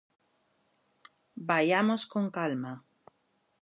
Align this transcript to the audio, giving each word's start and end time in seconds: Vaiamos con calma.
Vaiamos 1.49 2.01
con 2.11 2.25
calma. 2.37 2.73